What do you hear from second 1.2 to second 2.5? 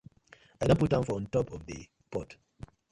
top of the pot.